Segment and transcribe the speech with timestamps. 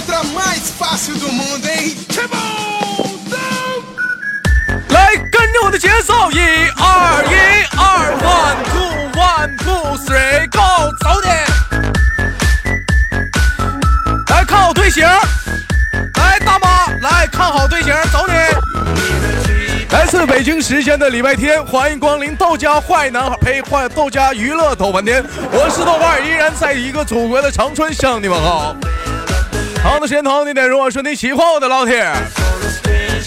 [0.00, 1.94] letra mais fácil do mundo, hein?
[4.88, 7.34] 来，跟着我的节奏，一二一
[7.76, 8.90] 二，one two
[9.20, 11.28] one two three go，走你！
[14.30, 18.32] 来看好队形，来大妈，来看好队形，走你！
[19.90, 25.22] 来自北京时间的礼拜天，欢迎光临豆家坏男孩呸坏豆家娱乐豆半天，
[25.52, 28.74] 我是豆瓣，依然在一个祖国的长春向你们好。
[29.82, 32.02] 好的时间同样地点，如果说你喜欢我的老铁，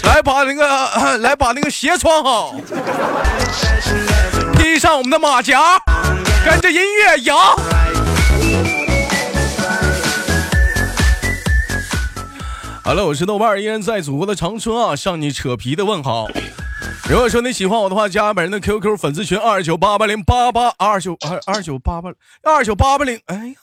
[0.04, 2.54] 来把那个来把那个鞋穿好，
[4.56, 5.78] 披上我们的马甲，
[6.44, 7.36] 跟着音乐摇。
[12.82, 16.26] 好了，我是豆瓣，依然在祖国的长春啊，向你扯皮的问好。
[17.08, 22.10] 如果说你喜欢我的话，加本人的 QQ 粉丝群二九八八零八八二九二二九八八
[22.42, 23.54] 二九八八零，哎呀，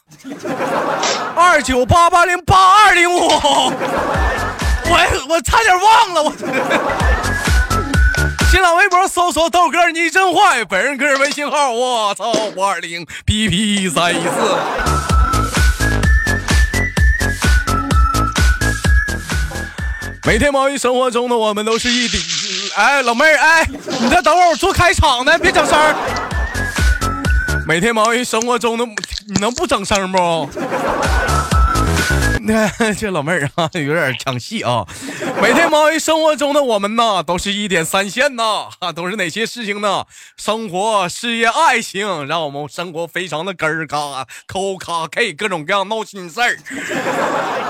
[1.35, 3.73] 二九八八零八二零五，我
[5.29, 6.31] 我差点忘了我。
[8.51, 14.29] 新浪微博搜索豆哥你真坏，本人个人微信号我操五二零 pp 三一四。
[20.23, 22.19] 每天忙于生活中的我们都是一顶，
[22.75, 23.67] 哎，老妹儿，哎，
[23.99, 25.93] 你再等会儿，我做开场呢，别整声儿。
[27.67, 28.85] 每天忙于生活中的，
[29.27, 30.49] 你能不整声不？
[32.51, 34.85] 那 这老妹儿啊， 有点抢戏啊。
[35.41, 40.05] 每天忙于生活中的我们呐，都是一点三线呐，啊，都是哪些事情呢？
[40.37, 46.57] 生活、事业、爱情，让我们生活非常的根儿嘎抠卡 K，各种各样闹心事儿。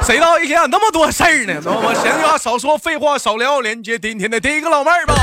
[0.04, 1.62] 谁道一天那么多事儿呢？
[1.64, 5.16] 那么闲话少说，废话少聊，连接今天的第一个老妹儿吧。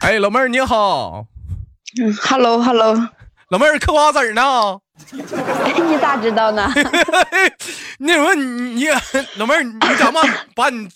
[0.00, 1.26] 哎，老妹儿你好，
[2.00, 3.08] 嗯，Hello Hello，
[3.48, 4.78] 老妹儿嗑瓜子儿呢？
[5.64, 6.72] 哎，你咋知道呢？
[7.98, 8.86] 那什么，你你
[9.36, 10.18] 老妹儿，你敢不
[10.54, 10.88] 把你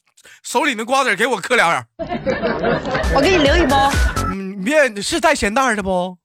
[0.42, 1.86] 手里的瓜子给我嗑两眼？
[3.14, 3.90] 我给你留一包，
[4.32, 6.16] 嗯，你别是带咸蛋的不？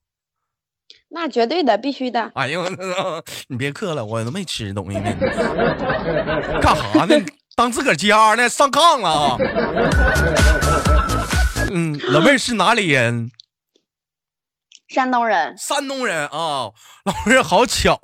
[1.09, 2.31] 那绝对的，必须的。
[2.35, 2.65] 哎呦，
[3.47, 5.13] 你别嗑了，我都没吃东西呢。
[6.61, 7.15] 干哈呢？
[7.55, 8.49] 当自个儿家呢？
[8.49, 9.37] 上炕了啊？
[11.71, 13.31] 嗯，老妹儿是哪里人？
[14.95, 16.71] 山东人，山东人啊，
[17.03, 17.99] 老妹儿好巧，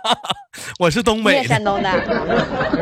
[0.78, 1.48] 我是东北的。
[1.48, 1.90] 山东的？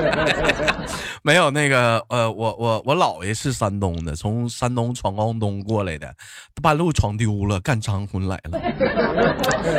[1.23, 6.13] 没有那个呃，我我我姥爷是山东的，从山东闯关东过来的，
[6.61, 8.59] 半路闯丢了，干张婚来了。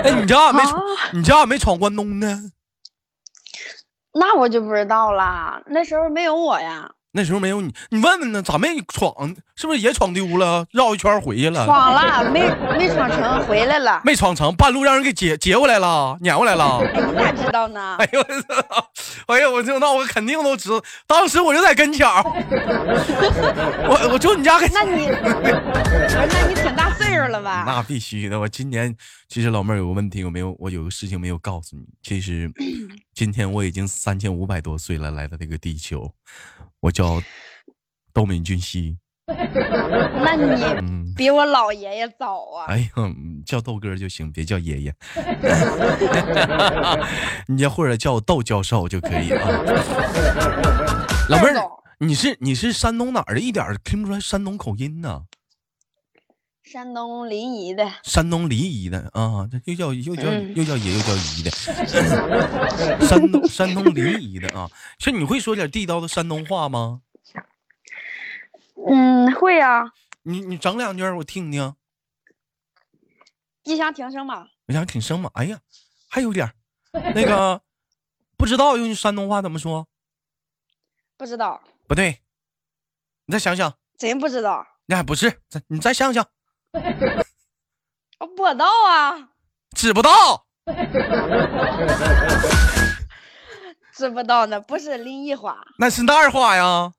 [0.01, 0.81] 哎，你家咋没闯？
[1.11, 2.51] 你家咋没闯关东呢？
[4.13, 6.89] 那我就不知道啦，那时候没有我呀。
[7.13, 8.41] 那时候没有你，你问问呢？
[8.41, 9.35] 咋没闯？
[9.56, 10.68] 是不是也闯丢了？
[10.72, 11.66] 绕一圈回去了？
[11.66, 12.47] 闯了，没
[12.78, 14.01] 没闯成，回来了。
[14.03, 16.78] 没闯成，半路让人给劫劫回来了，撵回来了。
[16.85, 17.95] 哎，你咋知道呢？
[18.00, 18.91] 哎呦我操！
[19.28, 22.22] 哎呦我就那我肯定都知道，当时我就在跟前儿。
[23.89, 24.69] 我我就你家跟。
[24.72, 27.63] 那你，那你挺大岁数了吧？
[27.66, 28.39] 那必须的。
[28.39, 28.95] 我今年
[29.28, 31.84] 其实老妹儿有个问题，我没有，我有个事情没有告诉你。
[32.03, 32.51] 其实
[33.16, 36.13] 今天我已经三千五百多岁了，来到这个地球。
[36.81, 37.21] 我叫
[38.13, 42.65] 窦敏俊熙， 那你比我老爷爷早啊！
[42.67, 42.89] 哎呀，
[43.45, 44.95] 叫豆哥就行，别叫爷爷。
[47.47, 49.49] 你或者叫我窦教授就可以啊。
[51.29, 51.61] 老妹儿，
[51.99, 53.39] 你是你是山东哪儿的？
[53.39, 55.23] 一点听不出来山东口音呢。
[56.69, 57.89] 山东临沂的。
[58.03, 61.50] 山东临沂的啊，这又叫又叫又叫爷又叫姨的。
[63.07, 64.69] 山东山东临沂的啊，
[65.00, 67.03] 是你会说点地道的山东话吗？
[68.85, 69.94] 嗯，会呀。
[70.23, 71.73] 你你整两句我听听。
[73.63, 74.50] 你想挺什么？
[74.67, 75.31] 我想挺什么？
[75.35, 75.61] 哎呀，
[76.09, 76.53] 还有点
[76.91, 77.61] 那个
[78.35, 79.88] 不知道用山东话怎么说？
[81.16, 81.61] 不知道。
[81.88, 82.19] 不对，
[83.25, 83.73] 你再想想。
[83.97, 84.67] 真不知道。
[84.88, 86.27] 那还不是，你再想想。
[88.19, 89.29] 我不知道啊，
[89.75, 90.45] 知不道，
[93.94, 96.91] 知不道呢不是临沂话，那是哪儿话呀？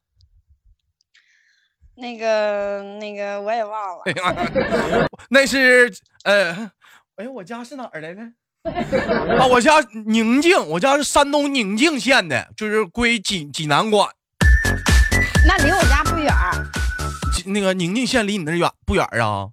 [1.97, 4.05] 那个那个我也忘了，
[5.31, 5.93] 那是
[6.23, 6.53] 呃，
[7.17, 8.23] 哎呀，我家是哪儿来的？
[9.39, 14.09] 啊，我家宁静，我家是山东宁静县的，就是归济济南管。
[15.47, 16.33] 那离我家不远。
[17.47, 19.49] 那个宁静县离你那远不远啊？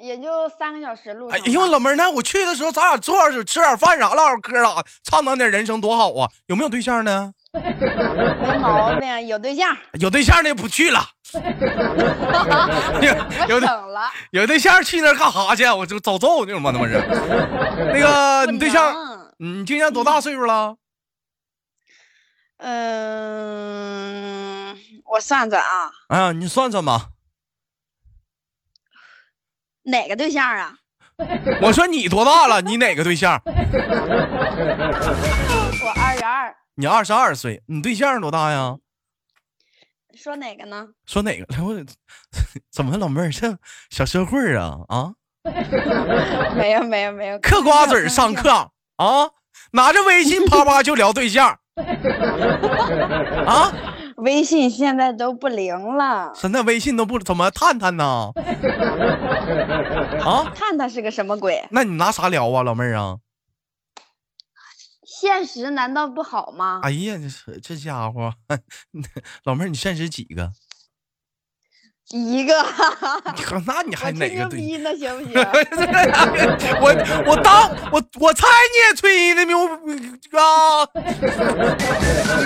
[0.00, 1.28] 也就三个小时路。
[1.28, 6.28] 哎呦，老妹儿，那我去的时候，咱俩坐着吃点饭啥，唠唠嗑啥，畅谈点人生多好啊！
[6.46, 7.32] 有没有对象呢？
[7.52, 9.76] 没毛病，有对象。
[10.00, 11.06] 有对象的不去了。
[13.48, 14.10] 有等了。
[14.32, 15.64] 有对象去那干啥去？
[15.66, 16.70] 我就遭揍那种吗？
[16.72, 16.98] 那不是？
[17.92, 18.94] 那个你对象，
[19.38, 20.76] 你今年多大岁数了？
[22.62, 27.08] 嗯，我算算啊，哎呀，你算算吧。
[29.90, 30.74] 哪个对象啊？
[31.60, 32.62] 我说你多大了？
[32.62, 33.40] 你哪个对象？
[33.44, 33.50] 我
[35.96, 36.54] 二十二。
[36.76, 38.76] 你二十二岁，你对象多大呀？
[40.14, 40.88] 说哪个呢？
[41.06, 41.44] 说哪个？
[41.62, 41.74] 我
[42.72, 43.30] 怎么了，老妹儿？
[43.30, 43.58] 这
[43.90, 45.12] 小社会啊啊！
[46.56, 48.50] 没有没有没有，嗑瓜子儿上课
[48.96, 49.30] 啊，
[49.72, 51.58] 拿着微信啪啪就聊对象
[53.46, 53.72] 啊！
[54.20, 58.30] 微信现在都不灵了，现在微信都不怎么探探呢？
[60.24, 61.66] 啊，探探是个什么鬼？
[61.70, 63.16] 那你拿啥聊啊，老妹儿啊？
[65.04, 66.80] 现实难道不好吗？
[66.82, 67.14] 哎呀，
[67.46, 68.32] 这这家伙，
[69.44, 70.52] 老妹儿，你现实几个？
[72.10, 72.52] 一个。
[73.66, 74.78] 那你还哪个对？
[74.78, 74.96] 呢？
[74.96, 75.34] 行不行？
[76.80, 76.92] 我
[77.26, 79.78] 我当我我猜你也吹的牛啊！
[79.86, 80.00] 你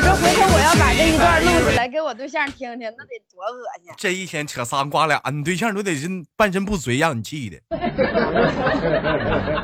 [0.01, 3.93] 说回头我要把这一段录出来给我对象听听，那得多恶心！
[3.97, 7.59] 这一天扯仨瓜俩，你对象都得是半身不遂，让你气的。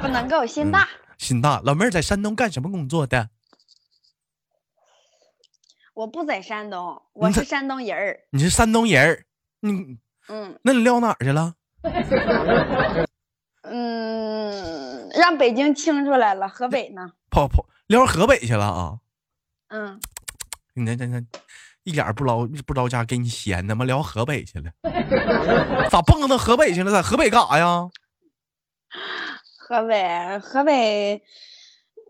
[0.01, 0.89] 不能够，心大。
[1.19, 3.29] 心大，老妹儿在山东干什么工作的？
[5.95, 8.21] 我不在山东，我是山东人儿。
[8.31, 9.25] 你是山东人儿，
[9.61, 9.99] 你
[10.29, 11.55] 嗯，那你撂哪儿去了？
[13.63, 17.13] 嗯，让北京清出来了，河北呢？
[17.31, 18.99] 跑跑撂河北去了啊？
[19.69, 20.01] 嗯，
[20.75, 21.27] 你看，看看，
[21.85, 23.85] 一点不着不着家，给你闲的吗？
[23.85, 24.71] 聊河北去了？
[25.91, 26.91] 咋蹦到河北去了？
[26.91, 27.89] 在河北干啥呀？
[29.57, 31.23] 河北，河北，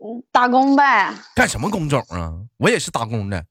[0.03, 1.13] 嗯，打工呗。
[1.35, 2.33] 干什么工种啊？
[2.57, 3.45] 我也是打工的。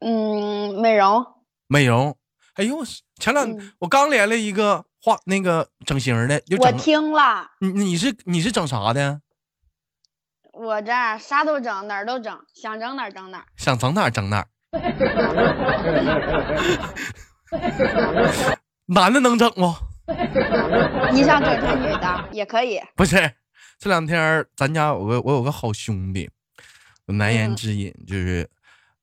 [0.00, 1.24] 嗯，美容。
[1.72, 2.14] 美容。
[2.52, 2.84] 哎呦，
[3.18, 3.48] 前两
[3.78, 7.50] 我刚连了一个画那个整形的，我听了。
[7.60, 9.22] 你你是你是整啥的？
[10.52, 13.46] 我这啥都整，哪儿都整，想整哪儿整哪儿。
[13.56, 14.46] 想整哪儿整哪儿。
[18.84, 19.74] 男的能整不？
[21.10, 23.16] 你想整成女的也可以，不是？
[23.78, 26.30] 这两天咱家有个我有个好兄弟，
[27.06, 28.50] 难言之隐就是，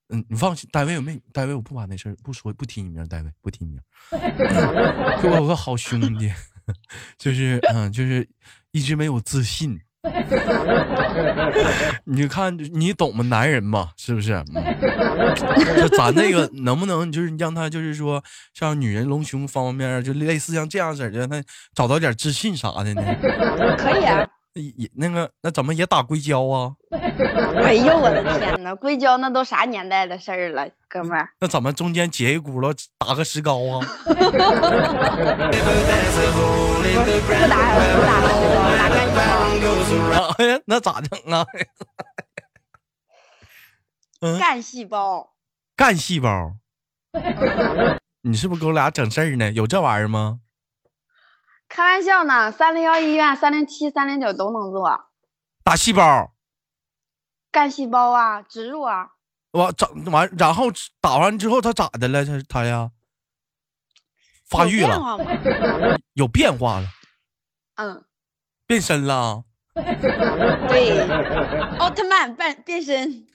[0.09, 3.79] 嗯，你放心，单位我没单位我不把那事儿不说不提你名，单位不提你名。
[5.21, 6.31] 就我有个好兄弟，
[7.17, 8.27] 就是嗯，就是
[8.71, 9.79] 一直没有自信。
[12.05, 13.21] 你看，你懂吗？
[13.25, 14.29] 男人嘛，是不是？
[15.77, 18.23] 就咱那个能不能就是让他就是说
[18.53, 21.43] 像女人隆胸方方面面，就类似像这样式的，让他
[21.75, 23.03] 找到点自信啥的呢？
[23.77, 24.25] 可以啊。
[24.53, 26.73] 也那个那怎么也打硅胶啊？
[26.91, 31.29] 哎呦我的天哪，硅胶那都啥年代的事儿了，哥们儿。
[31.39, 33.79] 那怎么中间截一轱辘打个石膏啊？
[34.05, 34.41] 不打不打
[36.09, 36.39] 石膏，
[38.77, 38.97] 打干
[39.85, 40.27] 细胞。
[40.37, 41.45] 哎呀，那咋整啊？
[44.39, 45.33] 干细胞。
[45.75, 46.55] 干细胞。
[48.21, 49.51] 你是不是给我俩整事儿呢？
[49.51, 50.39] 有这玩意儿吗？
[51.69, 55.05] 开玩笑呢，三零幺医院、三零七、三零九都能做。
[55.63, 56.33] 打细胞，
[57.51, 59.11] 干细胞啊，植入啊。
[59.51, 60.65] 我整完，然后
[60.99, 62.25] 打完之后他咋的了？
[62.25, 62.89] 他他呀，
[64.49, 65.17] 发育了，
[66.13, 66.87] 有变化了。
[67.75, 68.03] 嗯，
[68.65, 69.43] 变身了。
[69.73, 71.07] 对，
[71.77, 73.27] 奥特曼变变身，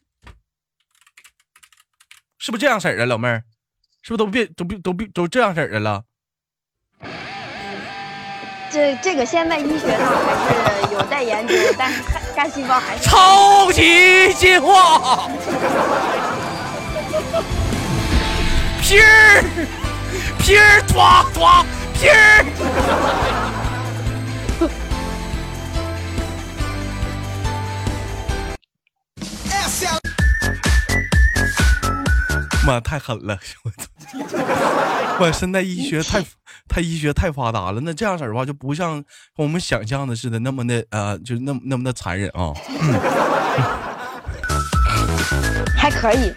[2.37, 3.45] 是不是这样式儿的，老妹儿？
[4.03, 6.05] 是不是都变都变都变都这样式儿的了？
[8.75, 12.03] 这这个现在医学上还是有待研究，但是
[12.35, 15.29] 干细胞还是超级进化，
[18.83, 19.45] 皮儿
[20.41, 21.65] 皮儿抓抓
[21.95, 22.45] 皮儿，
[32.67, 33.87] 妈太狠了，我操！
[35.21, 36.25] 我现在医学太。
[36.67, 39.05] 太医学太发达了，那这样式儿的话就不像
[39.37, 42.55] 我们想象的似的那么的呃，就那么那么的残忍啊。
[45.77, 46.33] 还可以。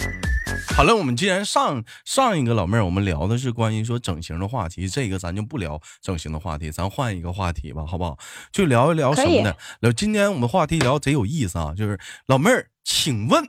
[0.75, 8.17] 好了，我们既然上上一个老妹儿，我们聊的是关于说整形的话题，这个咱就不聊整形的话题，咱换一个话题吧，好不好？
[8.51, 9.55] 就聊一聊什么呢？
[9.79, 13.47] 聊今天我们话题聊贼有意思啊，就是老妹儿，请问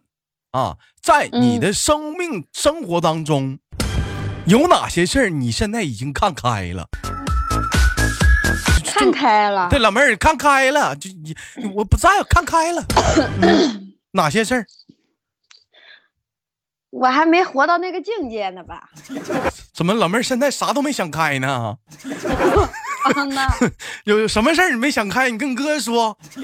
[0.58, 3.60] 啊，在你的生命生活当中。
[4.46, 6.88] 有哪些事儿你现在已经看开了？
[8.84, 9.68] 看开了。
[9.70, 11.36] 对，老妹儿看开了，就你
[11.74, 12.84] 我不在，看开了。
[14.12, 14.66] 哪些事儿？
[16.90, 18.88] 我还没活到那个境界呢吧？
[19.72, 21.76] 怎么老妹儿现在啥都没想开呢？
[24.04, 26.16] 有有什么事儿你没想开，你跟哥说，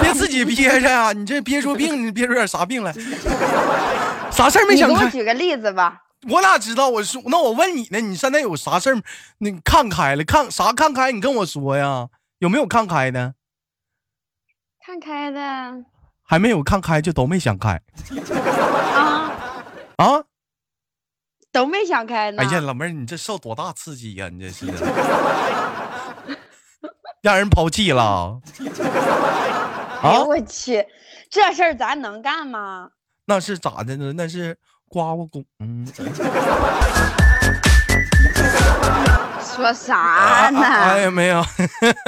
[0.00, 1.12] 别自己憋着啊！
[1.12, 2.92] 你这憋出病，你憋出点啥病来？
[4.30, 5.10] 啥事儿没你给我？
[5.10, 6.00] 举个例子吧。
[6.28, 6.88] 我哪知道？
[6.88, 8.00] 我说，那我问你呢？
[8.00, 8.98] 你现在有啥事儿？
[9.38, 11.12] 你看开了，看啥看开？
[11.12, 12.08] 你跟我说呀，
[12.38, 13.34] 有没有看开的？
[14.86, 15.40] 看开的
[16.22, 17.80] 还没有看开，就都没想开
[18.94, 19.32] 啊，
[19.96, 20.24] 啊！
[21.52, 22.42] 都没想开呢。
[22.42, 24.66] 哎呀，老妹儿，你这受多大刺激呀、你这是
[27.24, 28.02] 让人抛弃了
[30.02, 30.24] 啊？
[30.24, 30.86] 我去，
[31.30, 32.90] 这事儿咱能干吗？
[33.24, 34.12] 那是咋的呢？
[34.12, 34.58] 那是
[34.90, 35.86] 刮刮公，嗯，
[39.40, 40.60] 说啥啊呢？
[40.60, 41.42] 哎呀，没有。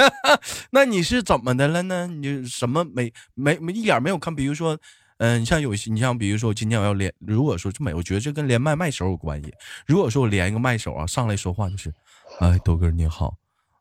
[0.69, 2.05] 那你是怎么的了呢？
[2.05, 4.35] 你就什么没没没一点没有看？
[4.35, 4.77] 比如说，
[5.17, 9.51] 嗯、你像有些，你像比如说，今天我要连，如果说这没，我觉得这跟连麦麦手有关系。
[9.87, 11.91] 如果说我连一个麦手啊，上来说话就是，
[12.39, 13.33] 哎，豆哥你好，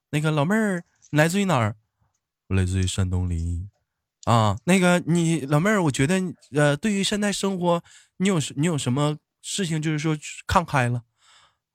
[0.09, 1.77] 那个老妹儿你来自于哪儿？
[2.49, 3.69] 我来自于山东临沂。
[4.31, 6.21] 啊，那个你老妹儿，我觉得
[6.53, 7.83] 呃，对于现在生活，
[8.17, 11.03] 你有你有什么事情就是说看开了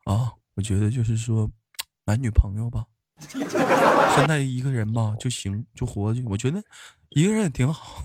[0.03, 0.33] 啊？
[0.55, 1.49] 我觉得就是说，
[2.05, 2.85] 男女朋友吧，
[4.15, 6.21] 现在一个人吧就行，就活去。
[6.23, 6.61] 我觉得
[7.11, 8.03] 一个人也挺好，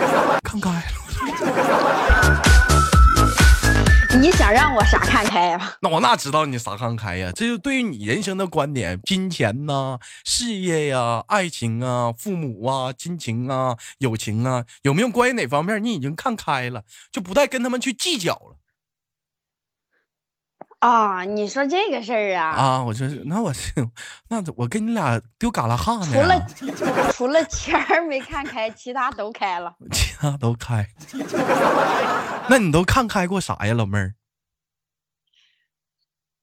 [0.44, 0.82] 看开了。
[4.18, 5.76] 你想让我啥看开呀？
[5.82, 7.30] 那我哪知道你啥看开呀？
[7.36, 16.82] 这就对于你人生的观点，金钱呐、事业呀、爱情啊、父母啊、亲情啊、友情啊，有没有关于哪方面你已经看开了，
[17.12, 18.56] 就不再跟他们去计较了
[20.80, 22.84] 啊，你说这个事儿啊，啊？
[22.84, 23.72] 我就是那我是
[24.28, 26.46] 那我跟你俩丢嘎啦哈呢除了
[27.12, 29.74] 除了钱儿没看开，其他都开了。
[29.90, 30.86] 其他都开。
[32.48, 34.14] 那你都看开过啥呀，老妹儿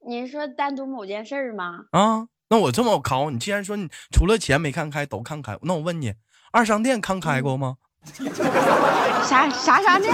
[0.06, 1.86] 你说单独某件事儿吗？
[1.92, 2.28] 啊？
[2.50, 6.14] 那我这么考你，既然说你除了钱没看开，都看开，那我问你，
[6.52, 7.78] 二商店看开过吗？
[9.24, 10.14] 啥啥商店？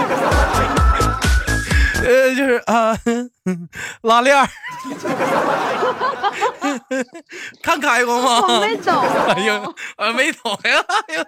[2.02, 2.96] 呃，就是啊，
[4.02, 4.48] 拉链儿，
[7.62, 8.40] 看开过吗？
[8.46, 8.94] 我没懂。
[9.28, 9.62] 哎呀，
[9.96, 11.24] 呃，没懂呀，哎呀，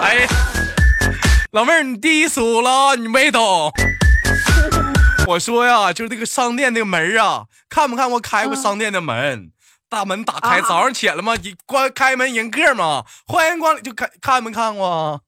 [0.00, 0.28] 哎呀，
[1.52, 3.70] 老妹儿，你低俗了，你没懂。
[5.26, 9.50] 我说呀，就是这个商店那个门儿啊，看没看过开过商店的门？
[9.88, 15.20] 大门打开，啊早上起来嘛，你关开门迎客嘛，欢迎光临，就看看没看过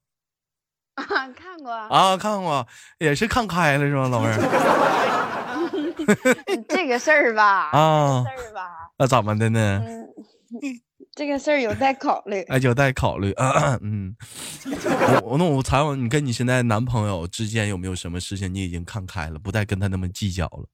[0.96, 1.04] 啊？
[1.04, 1.72] 啊，看过。
[1.72, 2.66] 啊，看过，
[2.98, 4.36] 也是看开了是吧，老妹儿？
[6.68, 9.82] 这个事儿吧，啊这个事儿吧，那怎么的呢？
[9.84, 10.06] 嗯，
[11.14, 12.42] 这个事儿有待考虑。
[12.42, 13.32] 哎，有待考虑。
[13.80, 14.14] 嗯，
[15.24, 20.66] 我那我采访你，跟你现在男朋友之间有没有什么事情你已经看开了，不再跟他那么计较了？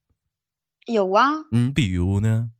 [0.86, 2.50] 有啊，嗯，比如呢？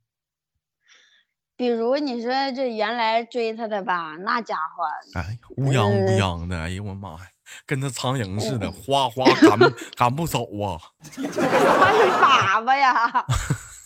[1.55, 7.19] 比如你说这原来追他的吧，那家伙哎，乌泱乌嗯泱的，哎呦我妈呀，
[7.65, 10.79] 跟那苍蝇似的，哗哗赶不赶不走啊！
[11.13, 11.29] 他是
[12.11, 13.25] 粑粑呀。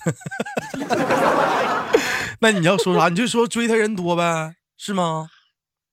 [2.40, 3.10] 那你要说啥？
[3.10, 5.28] 你就说追他人多呗，是吗？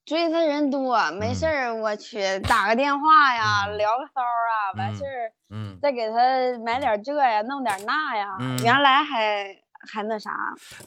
[0.06, 6.16] 追他人多，没嗯事儿，我去打个电话呀，聊个骚啊，完嗯事儿嗯，再给他
[6.64, 8.36] 买点这呀，弄点那呀。
[8.38, 10.30] 嗯原来还还那啥，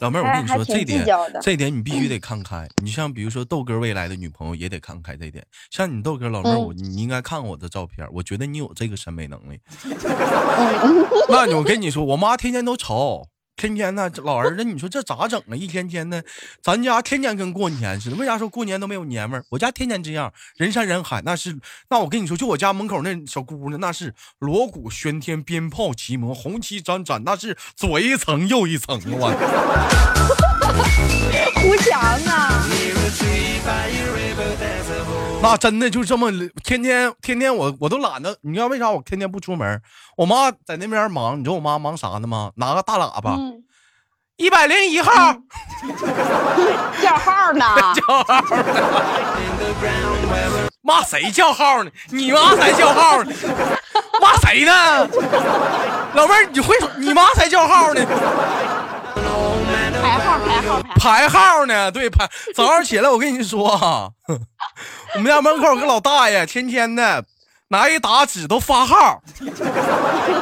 [0.00, 1.04] 老妹儿，我跟你说，这点
[1.40, 2.68] 这点你必须得看开。
[2.82, 5.44] 你像比如说豆哥未来的女朋友也得看开这点。
[5.70, 9.60] 像你豆哥老妹儿，嗯我你你应该看我的照片，我觉得你有这个审美能力。
[9.84, 13.26] 嗯 那你我跟你说，我妈天天都愁，
[13.58, 15.56] 天天呢，老儿子，你说这咋整啊？
[15.56, 16.24] 一天天的，
[16.62, 18.16] 咱家天天跟过年似的。
[18.16, 19.44] 为啥说过年都没有年味儿？
[19.50, 21.58] 我家天天这样，人山人海，那是
[21.90, 29.00] 那我跟你说，就我家门口那小姑娘，那是锣鼓喧天，鞭炮齐鸣，红旗展展，那是左一层右一层！
[29.10, 29.28] 我
[31.56, 32.62] 胡强啊，
[35.40, 36.30] 那真的就这么
[36.64, 39.80] 天天天天我我都懒得，你知道为啥我天天不出门？
[40.16, 42.50] 我妈在那边忙，你知道我妈忙啥呢吗？
[42.56, 43.62] 拿个大喇叭，嗯，
[44.36, 45.12] 一百零一号。
[47.00, 47.64] 叫号呢，
[47.94, 50.68] 叫号呢？
[50.82, 51.90] 骂谁叫号呢？
[52.10, 53.32] 你妈才叫号呢！
[54.20, 55.08] 骂谁呢？
[56.14, 58.00] 老妹儿，你会你妈才叫号呢？
[60.08, 61.66] 排号排号排号。
[61.66, 61.90] 呢？
[61.90, 62.26] 对，排。
[62.54, 64.08] 早上起来，我跟你说啊，
[65.14, 67.24] 我们家门口有个老大爷，天天的
[67.68, 69.20] 拿一沓纸都发号。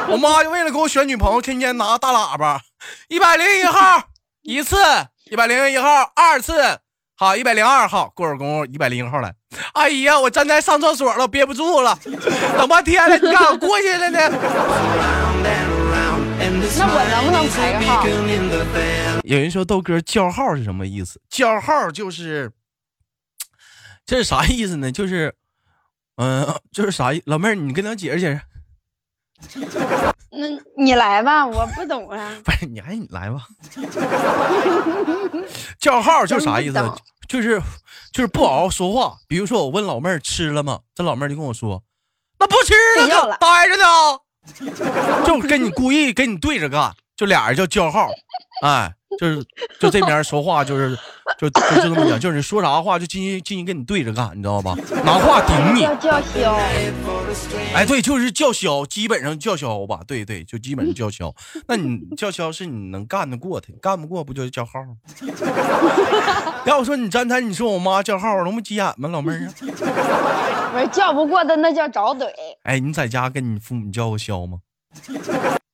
[0.07, 2.61] 我妈就为了给我选女朋友，天天拿大喇叭，
[3.09, 4.03] 一百零一号
[4.43, 4.77] 一次，
[5.29, 6.79] 一百零一号二次，
[7.17, 8.09] 好，一百零二号。
[8.15, 9.33] 过会儿功夫，一百零一号来。
[9.73, 11.97] 哎呀，我站在上厕所了，憋不住了，
[12.57, 14.19] 等半天了，你干啥过去了呢？
[16.39, 18.05] 那我能不能排个号？
[19.23, 21.19] 有人说豆哥叫号是什么意思？
[21.29, 22.51] 叫号就是，
[24.05, 24.91] 这是啥意思呢？
[24.91, 25.33] 就是，
[26.17, 27.21] 嗯、就是啥意？
[27.25, 28.41] 老妹儿，你跟他解释解释。
[30.31, 32.31] 那你来吧，我不懂啊。
[32.45, 33.47] 不是，你还你来吧。
[35.79, 36.93] 叫号就是啥意思？
[37.27, 37.59] 就是
[38.13, 39.17] 就是不好好说话。
[39.27, 40.81] 比如说我问老妹儿吃了吗？
[40.93, 41.83] 这老妹儿就跟我说，
[42.39, 42.73] 那不吃
[43.07, 43.83] 了待着呢。
[45.25, 48.09] 就跟你故意跟你对着干，就俩人叫叫号，
[48.63, 49.45] 哎，就是
[49.79, 50.97] 就这边说话就是
[51.37, 54.75] 就就就这么讲，就是你说啥话就进去进去跟你对着干，你知道吧？
[55.05, 55.81] 拿话顶你。
[55.81, 56.55] 叫叫嚣，
[57.75, 61.33] 哎，对，就是叫嚣，基本上叫嚣吧，对对，就基本上叫嚣。
[61.67, 64.95] 那你叫嚣是你能干得过他，干不过不就是叫号吗？
[66.65, 69.53] 要我说你站台，你说我妈叫号，能不急眼吗，老妹儿啊？
[70.73, 72.25] 我说叫不过的那叫找怼。
[72.63, 74.57] 哎，你在家跟你父母叫过嚣吗？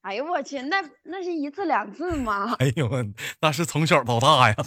[0.04, 2.54] 哎呦我去，那那是一次两次吗？
[2.60, 2.90] 哎呦，
[3.42, 4.56] 那是从小到大呀，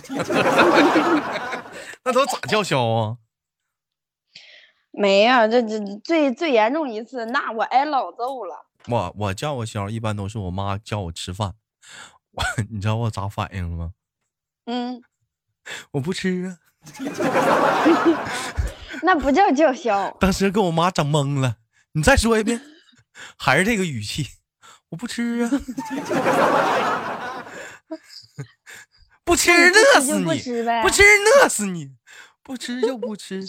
[2.05, 3.17] 那都咋叫嚣啊？
[4.93, 8.65] 没呀、这这最最严重一次，那我挨老揍了。
[8.89, 11.53] 我我叫我嚣，一般都是我妈叫我吃饭，
[12.33, 13.93] 我 你知道我咋反应吗？
[14.65, 15.03] 嗯，
[15.91, 16.57] 我不吃啊。
[19.03, 21.57] 那不叫叫嚣，当时给我妈整懵了。
[21.93, 22.59] 你再说一遍，
[23.37, 24.27] 还是这个语气，
[24.91, 25.51] 我不吃啊，
[29.25, 30.83] 不吃饿死你，吃呗。
[30.83, 31.03] 不吃
[31.43, 31.91] 饿死你，
[32.43, 33.43] 不吃就不吃。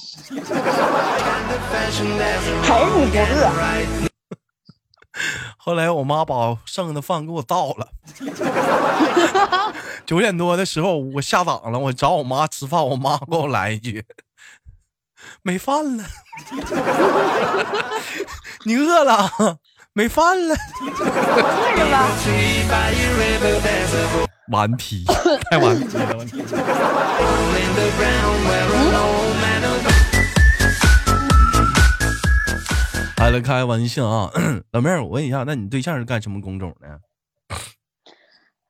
[1.72, 2.74] 还是你不
[3.14, 4.08] 饿？
[5.58, 7.90] 后来我妈把剩的饭给我倒了。
[10.06, 14.06] 九点多的时候，我下岗了，我找我妈吃饭，我妈给我来一句
[15.44, 16.04] ：“没饭了。”
[18.66, 19.60] 你饿了？
[19.98, 20.54] 没饭了？
[20.54, 22.08] 饿着吧。
[24.52, 25.04] 顽皮，
[25.50, 26.24] 太顽皮了。
[33.16, 34.32] 开了开玩笑啊，
[34.72, 37.02] 老妹儿，我问一下，那你对象是干什么工种的？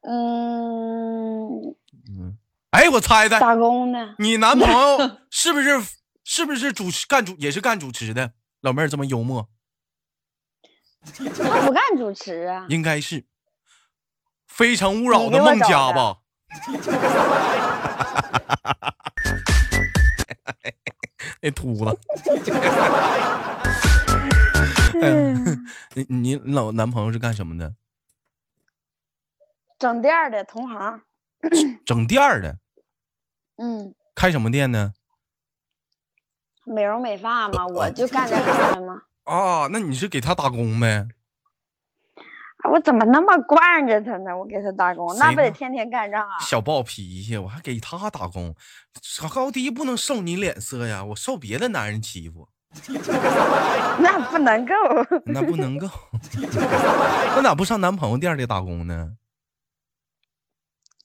[0.10, 1.76] 嗯，
[2.72, 4.16] 哎，我猜的，打工的。
[4.20, 5.72] 你男朋友是不是
[6.24, 8.32] 是不是主持干主也是干主持的？
[8.62, 9.50] 老妹儿这么幽默，他
[11.16, 12.66] 不干主持啊。
[12.70, 13.22] 应该是
[14.48, 16.18] 《非诚勿扰》的孟佳的吧？
[21.42, 22.00] 那秃子。
[25.00, 27.76] 嗯，你你老男朋友是干什么的？
[29.78, 31.04] 整店儿的同行。
[31.86, 32.58] 整店儿的，
[33.58, 34.94] 嗯，开什么店呢？
[36.66, 39.04] 美容美发嘛，我就干这行的嘛。
[39.28, 41.08] 啊，那你是给他打工呗？
[42.64, 44.36] 啊我怎么那么惯着他呢？
[44.36, 46.40] 我给他打工，那不得天天干仗啊？
[46.40, 48.56] 小暴脾气，我还给他打工，
[49.32, 52.50] 高低不能受你脸色呀，我受别的男人欺负，
[54.00, 54.74] 那不能够。
[55.26, 55.88] 那不能够。
[57.36, 59.12] 那咋不上男朋友店里打工呢？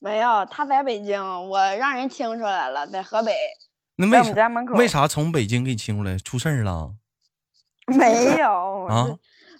[0.01, 3.31] 没有，他在北京，我让人清出来了，在河北，
[3.97, 4.75] 那为啥家门口。
[4.75, 6.17] 为啥从北京给你清出来？
[6.17, 6.95] 出事儿了？
[7.87, 9.07] 没 有啊？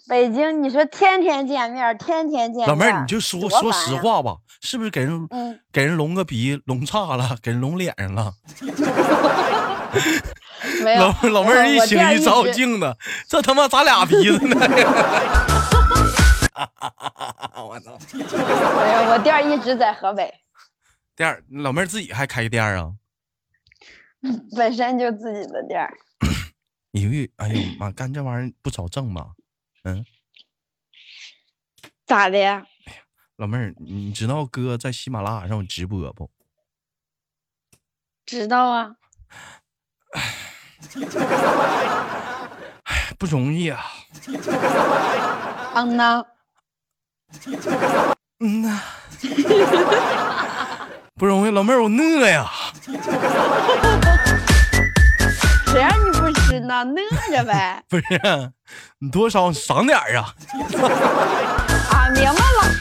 [0.08, 2.68] 北京，你说天天见面，天天见面。
[2.68, 3.72] 老妹儿，你就说说。
[3.72, 8.32] 实话吧，是不是给人嗯，给人隆个鼻隆岔了，给人隆脸上了？
[10.82, 11.00] 没有。
[11.00, 12.94] 老老妹儿一醒一照镜子，
[13.28, 14.56] 这他妈咋俩鼻子呢？
[17.56, 17.98] 我操！
[18.12, 20.32] 没有，我店一直在河北，
[21.16, 22.92] 店儿老妹儿自己还开店啊？
[24.56, 25.80] 本身就自己的店
[26.94, 26.98] 儿。
[26.98, 29.32] 一个月，哎呦妈，干这玩意儿不少挣吧？
[29.84, 30.04] 嗯，
[32.06, 32.64] 咋的呀？
[33.36, 36.30] 老妹儿，你知道哥在喜马拉雅上有直播不？
[38.24, 38.96] 知道啊。
[40.12, 40.22] 哎
[43.18, 43.84] 不容易啊。
[45.74, 46.24] 嗯呐，
[48.38, 48.80] 嗯呐，
[51.14, 52.48] 不容易，老妹儿，我饿呀。
[55.66, 56.03] 谁让你
[56.60, 56.84] 不吃呢？
[56.84, 57.82] 饿着呗。
[57.88, 58.52] 不是，
[58.98, 60.34] 你多少赏点儿啊？
[61.90, 62.74] 啊，明白了。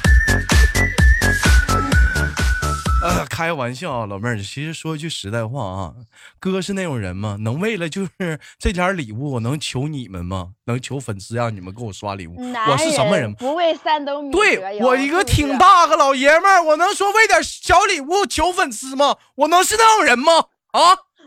[3.04, 5.94] 啊，开个玩笑啊，老妹儿，其实说句实在话啊，
[6.40, 7.36] 哥是那种人吗？
[7.42, 10.52] 能为了就是这点礼物，我能求你们吗？
[10.68, 12.38] 能求粉丝让你们给我刷礼物？
[12.40, 13.34] 我是什么人？
[13.36, 19.18] 不为三斗米折对我一个挺大个老爷们儿，我能说为点小礼物求粉丝吗？
[19.36, 20.32] 我能是那种人吗？
[20.72, 20.80] 啊，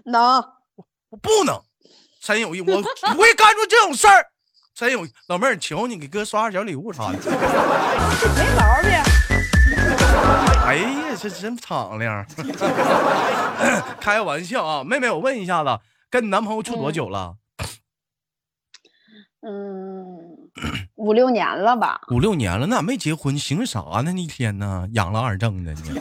[0.06, 0.42] 能。
[1.11, 1.62] 我不能，
[2.27, 4.27] 真有意，我不会干出这种事儿。
[4.75, 7.19] 真有，老妹儿，求你给哥刷点小礼物啥的。
[8.35, 8.91] 没毛病。
[10.67, 12.27] 哎呀，这真敞亮。
[14.01, 15.79] 开玩笑啊，妹妹，我问一下子，
[16.11, 17.37] 跟你男朋友处多久了？
[19.43, 20.19] 嗯，
[20.97, 22.01] 五六年了吧？
[22.11, 23.39] 五六年了，那咋没结婚？
[23.39, 24.12] 寻思啥呢？
[24.12, 24.89] 那一天呢？
[24.95, 26.01] 养了二正的你？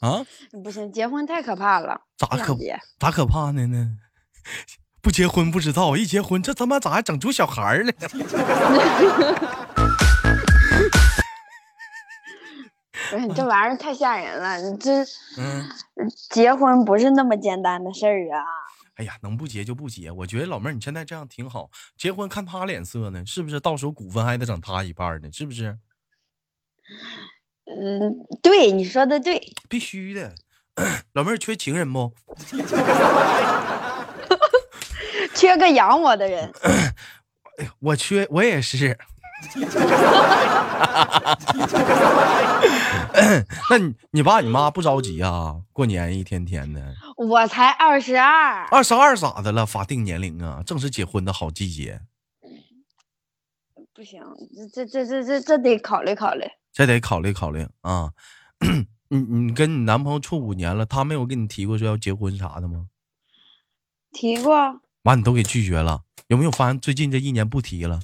[0.00, 0.22] 啊？
[0.62, 1.98] 不行，结婚太可怕了。
[2.18, 2.54] 咋可
[3.00, 3.96] 咋可怕呢呢？
[5.02, 7.92] 不结婚不知道，一结婚这他妈咋还整出小孩儿来？
[13.10, 15.04] 不是你这玩意儿太吓人了，你这
[15.38, 15.64] 嗯，
[16.30, 18.42] 结婚不是那么简单的事儿啊。
[18.96, 20.10] 哎呀，能不结就不结。
[20.10, 23.60] 我觉得老妹儿你现在这样挺好，结婚看他脸色呢，是不是？
[23.60, 25.78] 到时候股份还得整他一半呢，是不是？
[27.66, 29.40] 嗯，对，你说的对。
[29.68, 30.34] 必须的。
[31.14, 32.12] 老妹儿缺情人不？
[35.36, 36.50] 缺个养我的人，
[37.80, 38.98] 我缺，我也是。
[43.70, 45.60] 那你你爸你妈不着急啊？
[45.72, 49.66] 过年一天天的，我才二十二，二十二咋的了？
[49.66, 52.00] 法定年龄啊，正是结婚的好季节，
[53.94, 54.22] 不行，
[54.72, 56.44] 这这这这这这得考虑考虑。
[56.72, 58.12] 这得考虑考虑啊。
[59.08, 62.86] 你你跟你男朋友处五年了，他没有跟你提过说要结婚啥的吗？
[64.12, 68.00] 提过，完你都给拒绝了，有没有发现最近这一年不提了？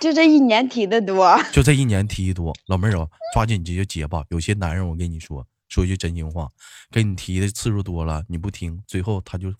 [0.00, 1.38] 就这一年提的多。
[1.52, 4.24] 就这一年提的多，老妹儿啊，抓紧直接结吧。
[4.30, 6.48] 有些男人，我跟你说，说句真心话，
[6.90, 9.52] 给你提的次数多了，你不听，最后他就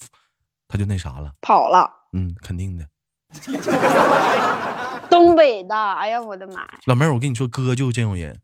[0.66, 1.30] 他就那啥了。
[1.42, 2.86] 跑了，嗯，肯定的。
[5.10, 6.78] 东北的，哎呀，我的妈呀！
[6.86, 8.40] 老妹儿，我跟你说，哥就这种人，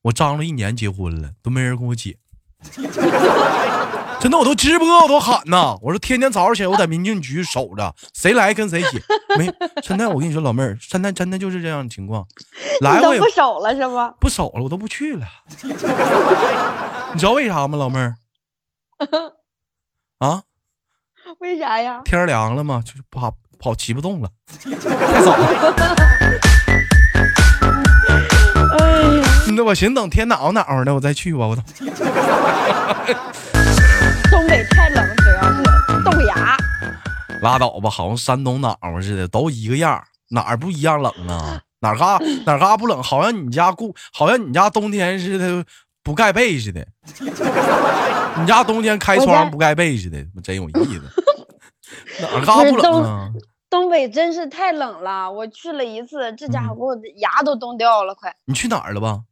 [0.00, 2.16] 我张罗一年结婚了，都没人跟我结。
[4.18, 5.76] 真的，我都直播，我都喊呐！
[5.80, 9.00] 我说天天早上起来，我在民政局守着，谁来跟谁写。
[9.38, 9.48] 没，
[9.82, 12.26] 现在我跟你说，老妹儿，现在真的就是这样的情况。
[12.80, 14.12] 来，我也不守了是吗？
[14.18, 15.26] 不守了，我都不去了。
[17.12, 18.16] 你知道为啥吗，老妹儿？
[20.18, 20.42] 啊，
[21.38, 22.00] 为啥呀？
[22.04, 24.28] 天凉了嘛，就是跑跑骑不动了，
[24.64, 25.46] 太早了。
[28.78, 29.22] 哎呀，
[29.54, 31.46] 那我寻思等天暖和暖和的，我再去吧。
[31.46, 31.62] 我都
[37.46, 41.62] 拉倒吧，好像山东暖和似的，都一个样儿，哪儿不一样冷啊？
[41.80, 43.02] 哪儿嘎哪儿嘎不冷？
[43.02, 45.64] 好像你家故，好像你家冬天似的
[46.02, 46.86] 不盖被似的。
[48.38, 51.02] 你家冬天开窗不盖被似的，真有意思。
[52.20, 53.30] 哪儿嘎不冷啊？
[53.68, 58.34] 东北真是太冷了，我去了一次，这家伙嗯给我牙都冻掉了，快！
[58.46, 59.22] 你去哪儿了吧？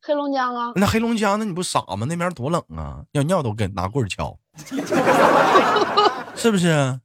[0.00, 2.06] 黑龙江啊，那黑龙江，那你不傻吗？
[2.08, 4.34] 那边多冷啊，尿尿都跟拿棍儿敲，
[6.34, 7.00] 是不是？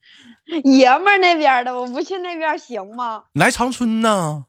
[0.64, 3.24] 爷们儿那边的，我不去那边行吗？
[3.34, 4.46] 来长春呢，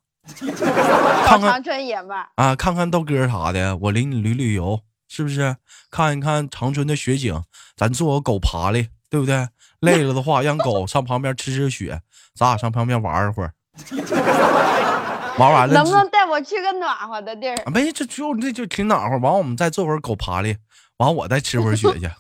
[1.24, 5.56] 看看长春爷们儿，啊，看看豆哥啥的，我领你旅旅游，是不是？
[5.90, 7.42] 看一看长春的雪景，
[7.76, 9.48] 咱做个狗爬犁，对不对？
[9.80, 12.00] 累了的话，让狗上旁边吃吃雪，
[12.34, 13.52] 咱俩上旁边玩一会儿，
[15.38, 17.56] 玩完了能不能带我去个暖和的地儿？
[17.64, 19.16] 啊没，这就这就挺暖和。
[19.18, 20.56] 完，我们再做会儿狗爬犁，
[20.98, 22.10] 完我再吃会儿雪去。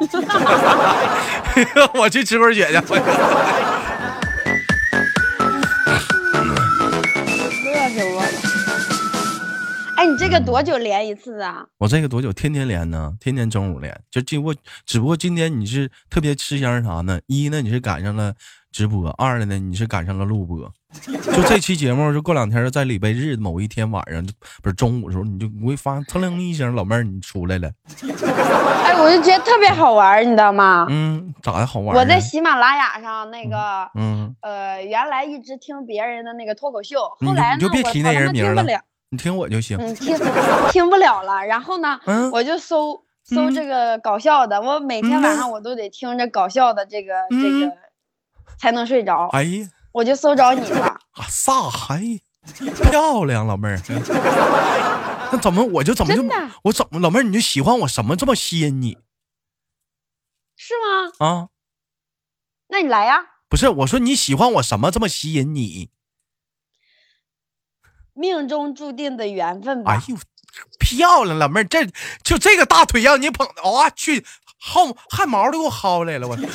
[1.94, 2.72] 我去吃会儿雪去。
[2.72, 2.80] 热
[7.90, 8.28] 死我了！
[9.96, 11.66] 哎，你这个多久连一次啊？
[11.76, 12.32] 我这个多久？
[12.32, 13.12] 天天连呢？
[13.20, 14.00] 天天中午连。
[14.10, 14.54] 就只不过，
[14.86, 17.20] 只不过今天你是特别吃香啥呢？
[17.26, 18.34] 一呢，你是赶上了
[18.70, 20.70] 直播；二了呢，你是赶上了录播。
[21.32, 24.24] 就这期节目，就过两天在礼拜日某一天晚上，
[24.62, 27.70] 不是中午的时候，你就你会发现噌楞一声，老妹儿你出来了。
[28.84, 30.86] 哎，我就觉得特别好玩儿，你知道吗？
[30.88, 32.00] 嗯，咋的好玩呢？
[32.00, 38.64] 我在喜马拉雅上那个，嗯，呃，原来一直听别人的那个脱口秀，你后来呢，你就别提那人名了
[39.12, 39.76] 你听我就行。
[39.78, 40.16] 嗯，听
[40.70, 41.44] 听不了了。
[41.44, 47.72] 然后呢， 嗯我就搜搜嗯这个搞笑的，我每天晚上我都得听着搞笑的这个这嗯个
[48.58, 50.86] 才能睡着，哎呀，我就搜着你了。
[50.86, 52.20] 啊，撒嗨，
[52.90, 53.80] 漂亮，老妹儿。
[55.32, 56.24] 那怎么我就怎么就
[56.64, 58.98] 我怎么老妹儿你就喜欢我什么这么吸引你
[60.56, 60.74] 是
[61.18, 61.26] 吗？
[61.26, 61.48] 啊？
[62.68, 65.90] 那你来呀，不是，我说你喜欢我什么这么吸引你？
[68.12, 69.92] 命中注定的缘分吧。
[69.92, 70.16] 哎呦，
[70.78, 71.86] 漂亮，老妹儿，这
[72.24, 74.26] 就这个大腿让你捧的，哇、去
[74.60, 76.36] 薅汗毛都给我薅来了，我。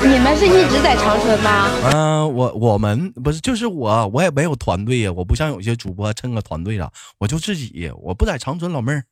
[0.00, 1.68] 你们是一直在长春吗？
[1.92, 9.04] 嗯、我我们不是就是我，我也没有团队呀，我不像有些主播趁个团队了，我就自己，我不在长春，老妹儿，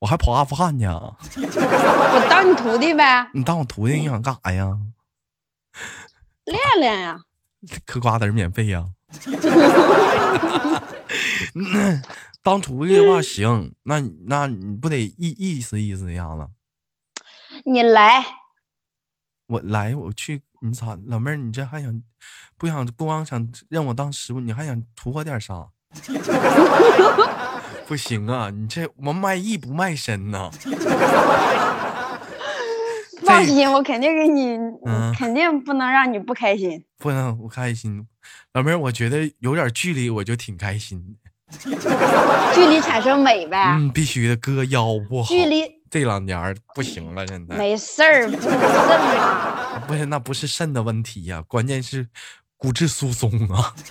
[0.00, 1.14] 我还跑阿富汗呢。
[1.36, 4.76] 我当你徒弟呗，你当我徒弟，你想干啥呀？
[6.44, 7.18] 练练呀。
[7.86, 8.84] 嗑瓜子儿免费呀？
[11.54, 12.02] 嗯
[12.42, 16.48] 当徒弟的话行，那那你不得意意思意思一下子？
[17.64, 18.24] 你来，
[19.46, 22.02] 我来，我去，你咋，老妹儿，你这还想
[22.58, 25.68] 不想不光想让我当师傅，你还想图我点啥？
[27.86, 30.50] 不行啊，你这我卖艺不卖身呐。
[33.24, 36.84] 放心，我肯定给你，嗯肯定不能让你不开心。
[36.98, 38.08] 不能不开心，
[38.52, 41.21] 老妹儿，我觉得有点距离我就挺开心的。
[42.54, 49.80] 距离产生美呗，嗯，必须的，哥腰不好，距离这两年儿不行了，现在没事儿，不是嘛。
[49.86, 52.06] 不是那不是肾的问题呀、关键是
[52.56, 53.74] 骨质疏松啊。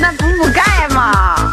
[0.00, 1.52] 那补补钙嘛。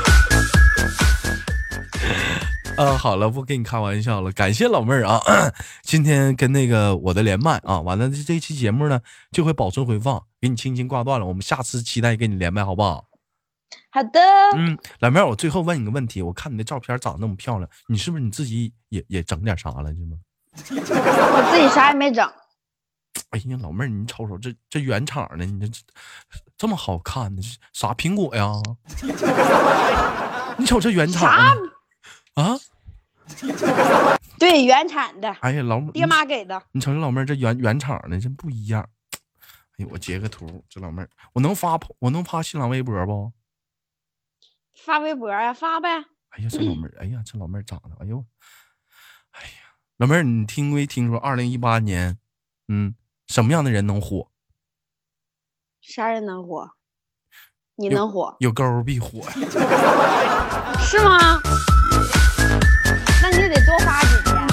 [2.75, 5.21] 啊，好了，不跟你开玩笑了，感谢老妹儿啊！
[5.83, 8.99] 今天跟那个我的连麦啊，完了这这期节目呢
[9.31, 11.25] 就会保存回放，给你轻轻挂断了。
[11.25, 13.05] 我们下次期待跟你连麦，好不好？
[13.89, 14.19] 好的，
[14.55, 20.17] 嗯，老妹儿，我最后问你个问题，我看你的照片长那么漂亮，你是不是你自己也也整点啥了，是吗？
[20.55, 22.29] 我自己啥也没整。
[23.29, 25.79] 哎呀，老妹儿，你瞅瞅这这原厂的，你这这
[26.57, 27.41] 这么好看呢？
[27.41, 28.51] 是啥苹果呀？
[30.57, 31.55] 你瞅这原厂啥
[32.41, 32.59] 啊！
[34.37, 36.61] 对，原产的，哎呀，老爹妈给的。
[36.71, 38.87] 你瞅这老妹儿这原原厂的真不一样。
[39.77, 43.31] 哎呦，我截个图，这老妹儿，我能发我能发新浪微博不？
[44.85, 45.87] 发微博呀、发呗。
[46.29, 48.25] 哎呀，这老妹儿，哎呀，这老妹儿长得，哎呦，
[49.31, 49.47] 哎呀，
[49.97, 52.17] 老妹儿，你听没听说二零一八年，
[52.67, 52.95] 嗯，
[53.27, 54.29] 什么样的人能火？
[55.79, 56.71] 啥人能火？
[57.75, 59.31] 你能火有沟必火呀！
[60.79, 61.41] 是吗？
[63.21, 64.47] 那你得多发几天。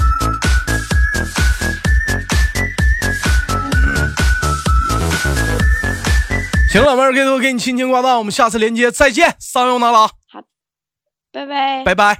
[6.69, 10.09] 行，老妹儿，给我给你亲情挂断，我们下次连接再见，桑油拿拉，
[11.33, 11.83] 拜拜。
[11.85, 12.17] 拜拜。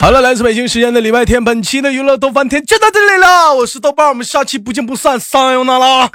[0.00, 6.08] 好了，来自北京时间的礼拜天，本期的娱乐豆翻天就到这里了，我是豆瓣，我们下期不见不散，撒油拿拉。